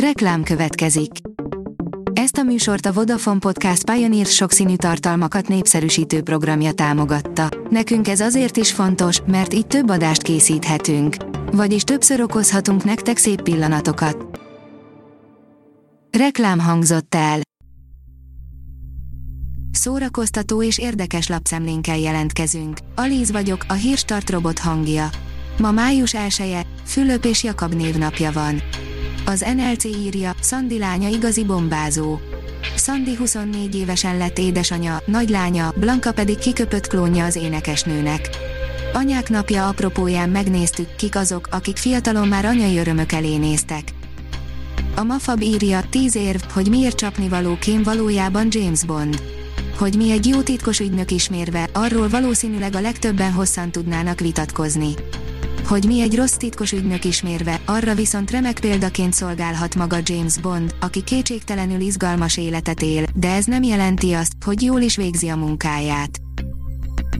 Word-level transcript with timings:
Reklám 0.00 0.42
következik. 0.42 1.10
Ezt 2.12 2.36
a 2.36 2.42
műsort 2.42 2.86
a 2.86 2.92
Vodafone 2.92 3.38
Podcast 3.38 3.90
Pioneer 3.90 4.26
sokszínű 4.26 4.76
tartalmakat 4.76 5.48
népszerűsítő 5.48 6.22
programja 6.22 6.72
támogatta. 6.72 7.48
Nekünk 7.70 8.08
ez 8.08 8.20
azért 8.20 8.56
is 8.56 8.72
fontos, 8.72 9.20
mert 9.26 9.54
így 9.54 9.66
több 9.66 9.88
adást 9.88 10.22
készíthetünk. 10.22 11.16
Vagyis 11.52 11.82
többször 11.82 12.20
okozhatunk 12.20 12.84
nektek 12.84 13.16
szép 13.16 13.42
pillanatokat. 13.42 14.40
Reklám 16.18 16.58
hangzott 16.58 17.14
el. 17.14 17.40
Szórakoztató 19.70 20.62
és 20.62 20.78
érdekes 20.78 21.28
lapszemlénkkel 21.28 21.98
jelentkezünk. 21.98 22.78
Alíz 22.94 23.30
vagyok, 23.30 23.64
a 23.68 23.72
hírstart 23.72 24.30
robot 24.30 24.58
hangja. 24.58 25.08
Ma 25.58 25.70
május 25.70 26.14
1 26.14 26.66
Fülöp 26.84 27.24
és 27.24 27.42
Jakab 27.42 27.74
névnapja 27.74 28.32
van. 28.32 28.62
Az 29.28 29.44
NLC 29.56 29.84
írja, 29.84 30.34
Szandi 30.40 30.78
lánya 30.78 31.08
igazi 31.08 31.44
bombázó. 31.44 32.18
Szandi 32.76 33.14
24 33.14 33.76
évesen 33.76 34.16
lett 34.16 34.38
édesanya, 34.38 35.02
nagylánya, 35.06 35.72
Blanka 35.76 36.12
pedig 36.12 36.38
kiköpött 36.38 36.86
klónja 36.86 37.24
az 37.24 37.36
énekesnőnek. 37.36 38.28
Anyák 38.92 39.28
napja 39.28 39.68
apropóján 39.68 40.28
megnéztük, 40.28 40.96
kik 40.96 41.16
azok, 41.16 41.48
akik 41.50 41.76
fiatalon 41.76 42.28
már 42.28 42.44
anyai 42.44 42.78
örömök 42.78 43.12
elé 43.12 43.36
néztek. 43.36 43.82
A 44.96 45.02
Mafab 45.02 45.40
írja, 45.42 45.80
10 45.90 46.16
érv, 46.16 46.40
hogy 46.52 46.68
miért 46.68 46.96
csapnivaló 46.96 47.58
kém 47.58 47.82
valójában 47.82 48.48
James 48.50 48.84
Bond. 48.84 49.22
Hogy 49.78 49.96
mi 49.96 50.10
egy 50.10 50.26
jó 50.26 50.40
titkos 50.40 50.80
ügynök 50.80 51.10
ismérve, 51.10 51.68
arról 51.72 52.08
valószínűleg 52.08 52.74
a 52.74 52.80
legtöbben 52.80 53.32
hosszan 53.32 53.70
tudnának 53.70 54.20
vitatkozni 54.20 54.94
hogy 55.66 55.84
mi 55.84 56.00
egy 56.00 56.16
rossz 56.16 56.34
titkos 56.34 56.72
ügynök 56.72 57.04
ismérve, 57.04 57.60
arra 57.64 57.94
viszont 57.94 58.30
remek 58.30 58.60
példaként 58.60 59.12
szolgálhat 59.12 59.74
maga 59.74 59.96
James 60.02 60.38
Bond, 60.38 60.74
aki 60.80 61.02
kétségtelenül 61.02 61.80
izgalmas 61.80 62.36
életet 62.36 62.82
él, 62.82 63.04
de 63.14 63.30
ez 63.30 63.44
nem 63.44 63.62
jelenti 63.62 64.12
azt, 64.12 64.32
hogy 64.44 64.62
jól 64.62 64.80
is 64.80 64.96
végzi 64.96 65.28
a 65.28 65.36
munkáját. 65.36 66.20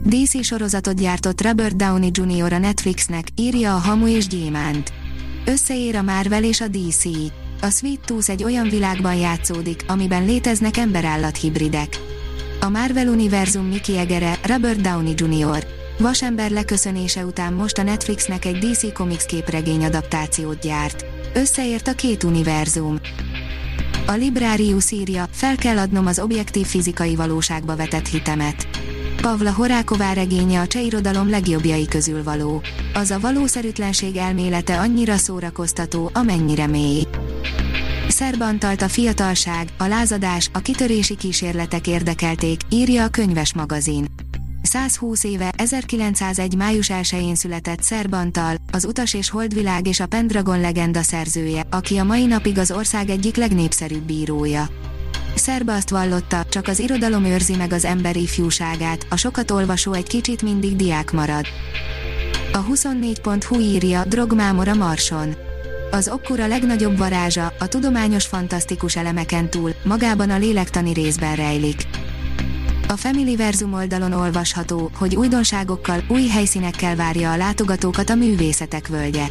DC 0.03 0.43
sorozatot 0.43 0.99
gyártott 0.99 1.41
Robert 1.41 1.75
Downey 1.75 2.09
Jr. 2.13 2.53
a 2.53 2.57
Netflixnek, 2.57 3.27
írja 3.35 3.75
a 3.75 3.79
Hamu 3.79 4.07
és 4.07 4.27
Gyémánt. 4.27 4.93
Összeér 5.45 5.95
a 5.95 6.01
Marvel 6.01 6.43
és 6.43 6.61
a 6.61 6.67
DC. 6.67 7.05
A 7.61 7.69
Sweet 7.69 7.99
Tooth 8.05 8.29
egy 8.29 8.43
olyan 8.43 8.69
világban 8.69 9.15
játszódik, 9.15 9.83
amiben 9.87 10.25
léteznek 10.25 10.77
emberállat 10.77 11.37
hibridek. 11.37 11.99
A 12.61 12.69
Marvel 12.69 13.07
univerzum 13.07 13.65
Mickey 13.65 13.97
Egere, 13.97 14.39
Robert 14.43 14.81
Downey 14.81 15.13
Jr. 15.15 15.67
Vasember 15.99 16.51
leköszönése 16.51 17.25
után 17.25 17.53
most 17.53 17.77
a 17.77 17.83
Netflixnek 17.83 18.45
egy 18.45 18.57
DC 18.57 18.93
Comics 18.93 19.23
képregény 19.23 19.85
adaptációt 19.85 20.59
gyárt. 20.59 21.05
Összeért 21.33 21.87
a 21.87 21.93
két 21.93 22.23
univerzum. 22.23 22.99
A 24.07 24.11
Librarius 24.11 24.91
írja, 24.91 25.27
fel 25.31 25.55
kell 25.55 25.77
adnom 25.77 26.05
az 26.05 26.19
objektív 26.19 26.65
fizikai 26.65 27.15
valóságba 27.15 27.75
vetett 27.75 28.07
hitemet. 28.07 28.67
Pavla 29.21 29.53
Horáková 29.53 30.13
regénye 30.13 30.59
a 30.59 30.67
cseh 30.67 30.85
irodalom 30.85 31.29
legjobbjai 31.29 31.85
közül 31.85 32.23
való. 32.23 32.61
Az 32.93 33.11
a 33.11 33.19
valószerűtlenség 33.19 34.15
elmélete 34.15 34.79
annyira 34.79 35.15
szórakoztató, 35.15 36.09
amennyire 36.13 36.67
mély. 36.67 37.03
Szerbantalt 38.07 38.81
a 38.81 38.87
fiatalság, 38.87 39.67
a 39.77 39.85
lázadás, 39.85 40.49
a 40.53 40.59
kitörési 40.59 41.15
kísérletek 41.15 41.87
érdekelték, 41.87 42.61
írja 42.69 43.03
a 43.03 43.09
könyves 43.09 43.53
magazin. 43.53 44.05
120 44.67 45.23
éve, 45.23 45.53
1901. 45.57 46.55
május 46.55 46.89
1-én 46.93 47.35
született 47.35 47.81
Szerbantal, 47.81 48.55
az 48.71 48.85
Utas 48.85 49.13
és 49.13 49.29
Holdvilág 49.29 49.87
és 49.87 49.99
a 49.99 50.05
Pendragon 50.05 50.59
legenda 50.59 51.01
szerzője, 51.01 51.63
aki 51.69 51.97
a 51.97 52.03
mai 52.03 52.25
napig 52.25 52.57
az 52.57 52.71
ország 52.71 53.09
egyik 53.09 53.35
legnépszerűbb 53.35 54.01
bírója. 54.01 54.67
Szerba 55.35 55.73
azt 55.75 55.89
vallotta, 55.89 56.45
csak 56.49 56.67
az 56.67 56.79
irodalom 56.79 57.25
őrzi 57.25 57.55
meg 57.55 57.73
az 57.73 57.85
ember 57.85 58.15
ifjúságát, 58.15 59.05
a 59.09 59.15
sokat 59.15 59.51
olvasó 59.51 59.93
egy 59.93 60.07
kicsit 60.07 60.41
mindig 60.41 60.75
diák 60.75 61.11
marad. 61.11 61.45
A 62.53 62.65
24.hu 62.65 63.59
írja 63.59 64.03
Drogmámor 64.05 64.67
a 64.67 64.73
Marson. 64.73 65.35
Az 65.91 66.09
okkora 66.09 66.47
legnagyobb 66.47 66.97
varázsa, 66.97 67.53
a 67.59 67.67
tudományos 67.67 68.25
fantasztikus 68.25 68.95
elemeken 68.95 69.49
túl, 69.49 69.71
magában 69.83 70.29
a 70.29 70.37
lélektani 70.37 70.93
részben 70.93 71.35
rejlik. 71.35 71.87
A 72.89 72.97
Verzum 73.37 73.73
oldalon 73.73 74.11
olvasható, 74.11 74.91
hogy 74.95 75.15
újdonságokkal, 75.15 76.03
új 76.07 76.27
helyszínekkel 76.27 76.95
várja 76.95 77.31
a 77.31 77.37
látogatókat 77.37 78.09
a 78.09 78.15
művészetek 78.15 78.87
völgye. 78.87 79.27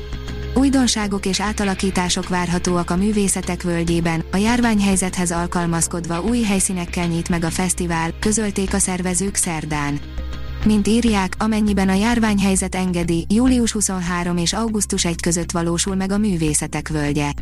Újdonságok 0.54 1.26
és 1.26 1.40
átalakítások 1.40 2.28
várhatóak 2.28 2.90
a 2.90 2.96
művészetek 2.96 3.62
völgyében, 3.62 4.24
a 4.32 4.36
járványhelyzethez 4.36 5.30
alkalmazkodva 5.30 6.22
új 6.22 6.42
helyszínekkel 6.42 7.06
nyit 7.06 7.28
meg 7.28 7.44
a 7.44 7.50
fesztivál, 7.50 8.10
közölték 8.20 8.74
a 8.74 8.78
szervezők 8.78 9.34
szerdán. 9.34 10.00
Mint 10.64 10.86
írják, 10.86 11.34
amennyiben 11.38 11.88
a 11.88 11.94
járványhelyzet 11.94 12.74
engedi, 12.74 13.26
július 13.28 13.72
23 13.72 14.36
és 14.36 14.52
augusztus 14.52 15.04
1 15.04 15.20
között 15.20 15.50
valósul 15.50 15.94
meg 15.94 16.12
a 16.12 16.18
művészetek 16.18 16.88
völgye. 16.88 17.32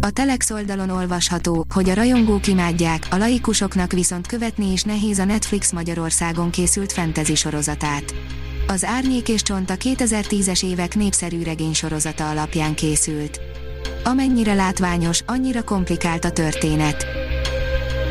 A 0.00 0.10
Telex 0.10 0.50
oldalon 0.50 0.90
olvasható, 0.90 1.64
hogy 1.74 1.90
a 1.90 1.94
rajongók 1.94 2.46
imádják, 2.46 3.06
a 3.10 3.16
laikusoknak 3.16 3.92
viszont 3.92 4.26
követni 4.26 4.72
is 4.72 4.82
nehéz 4.82 5.18
a 5.18 5.24
Netflix 5.24 5.72
Magyarországon 5.72 6.50
készült 6.50 6.92
fantasy 6.92 7.34
sorozatát. 7.34 8.14
Az 8.66 8.84
Árnyék 8.84 9.28
és 9.28 9.42
Csont 9.42 9.70
a 9.70 9.74
2010-es 9.74 10.64
évek 10.64 10.94
népszerű 10.94 11.42
regény 11.42 11.72
sorozata 11.72 12.30
alapján 12.30 12.74
készült. 12.74 13.40
Amennyire 14.04 14.54
látványos, 14.54 15.22
annyira 15.26 15.62
komplikált 15.62 16.24
a 16.24 16.30
történet. 16.30 17.06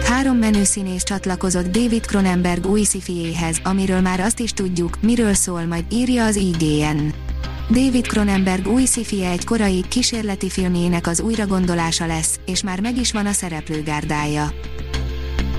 Három 0.04 0.38
menő 0.38 0.64
színész 0.64 1.04
csatlakozott 1.04 1.72
David 1.72 2.06
Cronenberg 2.06 2.66
új 2.66 2.84
szifiéhez, 2.84 3.60
amiről 3.64 4.02
már 4.02 4.20
azt 4.20 4.40
is 4.40 4.52
tudjuk, 4.52 4.98
miről 5.02 5.34
szól 5.34 5.66
majd, 5.66 5.86
írja 5.92 6.26
az 6.26 6.36
IGN. 6.36 7.27
David 7.70 8.08
Cronenberg 8.08 8.68
új 8.68 8.86
sci 8.86 9.24
egy 9.24 9.46
korai, 9.46 9.86
kísérleti 9.88 10.50
filmjének 10.50 11.08
az 11.08 11.22
újragondolása 11.22 12.06
lesz, 12.06 12.40
és 12.46 12.64
már 12.64 12.80
meg 12.82 12.98
is 12.98 13.12
van 13.12 13.26
a 13.26 13.32
szereplőgárdája. 13.32 14.52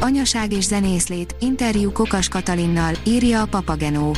Anyaság 0.01 0.53
és 0.53 0.65
zenészlét, 0.65 1.37
interjú 1.41 1.93
Kokas 1.93 2.29
Katalinnal, 2.29 2.95
írja 3.05 3.43
a 3.43 3.47
Papagenó. 3.47 4.17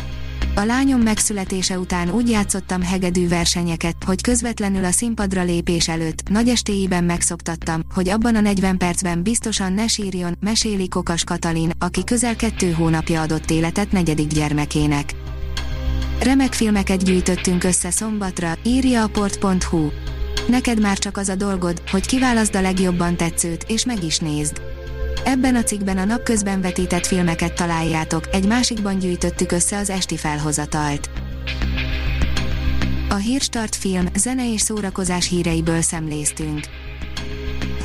A 0.54 0.64
lányom 0.64 1.00
megszületése 1.00 1.78
után 1.78 2.10
úgy 2.10 2.30
játszottam 2.30 2.82
hegedű 2.82 3.28
versenyeket, 3.28 4.04
hogy 4.06 4.22
közvetlenül 4.22 4.84
a 4.84 4.90
színpadra 4.90 5.42
lépés 5.42 5.88
előtt, 5.88 6.28
nagy 6.28 6.48
estéiben 6.48 7.04
megszoktattam, 7.04 7.80
hogy 7.94 8.08
abban 8.08 8.36
a 8.36 8.40
40 8.40 8.78
percben 8.78 9.22
biztosan 9.22 9.72
ne 9.72 9.86
sírjon, 9.86 10.36
meséli 10.40 10.88
Kokas 10.88 11.24
Katalin, 11.24 11.70
aki 11.78 12.04
közel 12.04 12.36
kettő 12.36 12.70
hónapja 12.70 13.20
adott 13.20 13.50
életet 13.50 13.92
negyedik 13.92 14.26
gyermekének. 14.26 15.14
Remek 16.22 16.52
filmeket 16.52 17.04
gyűjtöttünk 17.04 17.64
össze 17.64 17.90
szombatra, 17.90 18.52
írja 18.62 19.02
a 19.02 19.08
port.hu. 19.08 19.88
Neked 20.48 20.80
már 20.80 20.98
csak 20.98 21.16
az 21.16 21.28
a 21.28 21.34
dolgod, 21.34 21.82
hogy 21.90 22.06
kiválaszd 22.06 22.56
a 22.56 22.60
legjobban 22.60 23.16
tetszőt, 23.16 23.64
és 23.68 23.84
meg 23.84 24.04
is 24.04 24.18
nézd. 24.18 24.60
Ebben 25.24 25.54
a 25.54 25.62
cikkben 25.62 25.98
a 25.98 26.04
napközben 26.04 26.60
vetített 26.60 27.06
filmeket 27.06 27.54
találjátok, 27.54 28.28
egy 28.32 28.46
másikban 28.46 28.98
gyűjtöttük 28.98 29.52
össze 29.52 29.76
az 29.76 29.90
esti 29.90 30.16
felhozatalt. 30.16 31.10
A 33.08 33.14
Hírstart 33.14 33.76
film, 33.76 34.06
zene 34.16 34.52
és 34.52 34.60
szórakozás 34.60 35.28
híreiből 35.28 35.80
szemléztünk. 35.80 36.60